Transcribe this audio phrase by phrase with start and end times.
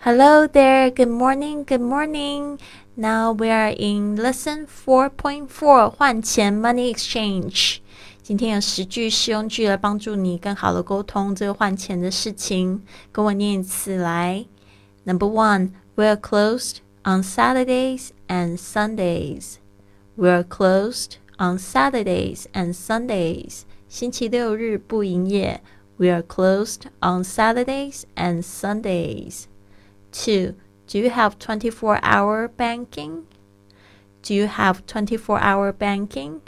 [0.00, 0.90] Hello there.
[0.90, 1.64] Good morning.
[1.64, 2.60] Good morning.
[2.96, 7.78] Now we are in lesson 4.4换钱 money exchange.
[8.22, 12.82] 今天有十句实用句来帮助你更好的沟通这个换钱的事情。
[13.10, 14.46] 跟我念一次来。
[15.04, 19.56] Number one, we are closed on Saturdays and Sundays.
[20.14, 23.62] We are closed on Saturdays and Sundays.
[23.88, 25.60] 星期六日不营业。
[25.96, 29.46] We are closed on Saturdays and Sundays.
[30.12, 30.54] Two,
[30.86, 33.24] do you have 24 hour banking?
[34.22, 36.40] Do you have 24 hour banking?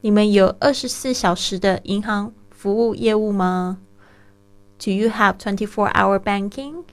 [0.00, 3.78] 你们有二十四小时的银行服务业务吗？
[4.78, 6.84] Do you have 24 hour banking?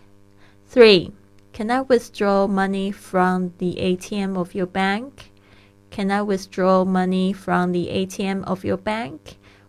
[0.72, 1.12] Three,
[1.52, 5.12] can I withdraw money from the ATM of your bank?
[5.92, 9.20] Can I withdraw money from the ATM of your bank?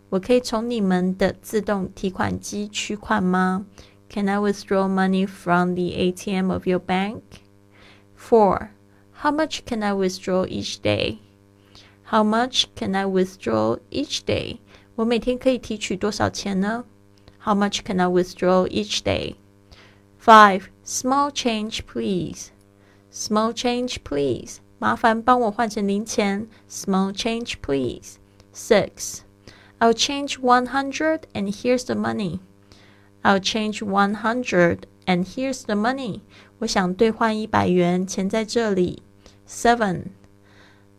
[0.09, 3.65] 我可以从你们的自动提款机取款吗
[4.09, 7.41] ？can I withdraw money from the ATM of your bank?
[8.15, 8.71] 4.
[9.11, 11.19] How much can I withdraw each day?
[12.03, 14.59] How much can I withdraw each day?
[14.95, 16.85] 我每天可以提取多少钱呢?
[17.43, 19.35] How much can I withdraw each day?
[20.19, 20.69] 5.
[20.83, 22.49] Small change, please.
[23.11, 24.57] Small change, please.
[24.79, 26.47] 麻烦帮我换成零钱.
[26.69, 28.15] Small change, please.
[28.53, 29.21] 6.
[29.79, 32.39] I'll change 100 and here's the money.
[33.23, 36.21] I'll change one hundred, and here's the money.
[36.59, 39.01] 我想兑换一百元，钱在这里。
[39.47, 40.05] Seven.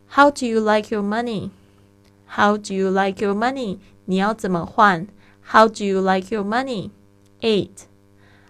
[0.09, 1.51] How do you like your money?
[2.27, 3.79] How do you like your money?
[4.05, 5.07] 你要怎么换？
[5.51, 6.91] How do you like your money?
[7.41, 7.85] Eight.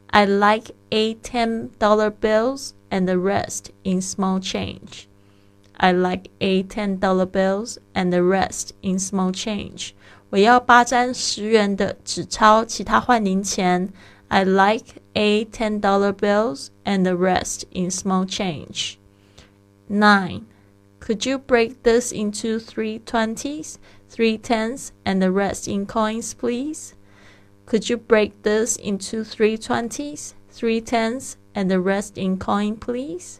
[0.08, 5.08] I like eight ten dollar bills and the rest in small change.
[5.76, 9.94] I like eight ten dollar bills and the rest in small change.
[10.32, 13.92] 我要八张十元的纸钞，其他换零钱。
[14.30, 18.98] I like eight ten dollar bills and the rest in small change.
[19.88, 20.42] Nine.
[21.00, 23.76] Could you break this into three twenties,
[24.10, 26.94] three tens, and the rest in coins, please?
[27.66, 33.40] Could you break this into three twenties, three tens, and the rest in coin, please?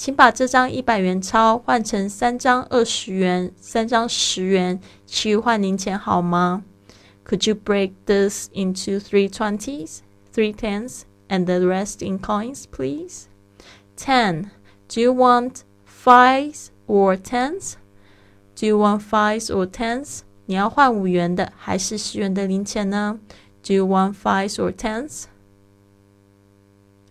[0.00, 6.64] 请把这张一百元钞换成三张二十元、三张十元，其余换零钱好吗？
[7.24, 10.00] Could you break this into three twenties,
[10.32, 13.24] three tens, and the rest in coins, please?
[13.96, 14.50] Ten.
[14.88, 17.74] Do you want fives or tens?
[18.54, 20.20] Do you want fives or tens?
[20.44, 23.18] 你要换五元的还是十元的零钱呢？
[23.64, 25.24] Do you want fives or tens?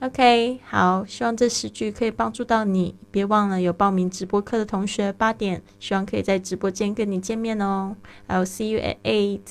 [0.01, 2.97] OK，好，希望这十句可以帮助到你。
[3.11, 7.95] 别忘了有报名直播课的同学，八点，希望可以在直播间跟你见面哦。
[8.27, 9.43] I'll see you at eight.